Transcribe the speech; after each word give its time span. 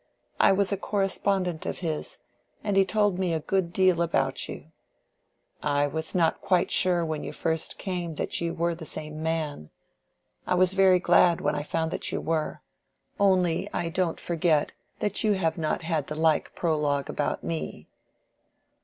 I 0.39 0.51
was 0.51 0.71
a 0.71 0.77
correspondent 0.77 1.67
of 1.67 1.81
his, 1.81 2.17
and 2.63 2.75
he 2.75 2.83
told 2.83 3.19
me 3.19 3.35
a 3.35 3.39
good 3.39 3.71
deal 3.71 4.01
about 4.01 4.49
you. 4.49 4.71
I 5.61 5.85
was 5.85 6.15
not 6.15 6.41
quite 6.41 6.71
sure 6.71 7.05
when 7.05 7.23
you 7.23 7.31
first 7.31 7.77
came 7.77 8.15
that 8.15 8.41
you 8.41 8.55
were 8.55 8.73
the 8.73 8.83
same 8.83 9.21
man. 9.21 9.69
I 10.47 10.55
was 10.55 10.73
very 10.73 10.97
glad 10.97 11.39
when 11.39 11.53
I 11.53 11.61
found 11.61 11.91
that 11.91 12.11
you 12.11 12.19
were. 12.19 12.61
Only 13.19 13.69
I 13.73 13.89
don't 13.89 14.19
forget 14.19 14.71
that 14.97 15.23
you 15.23 15.33
have 15.33 15.59
not 15.59 15.83
had 15.83 16.07
the 16.07 16.15
like 16.15 16.55
prologue 16.55 17.07
about 17.07 17.43
me." 17.43 17.87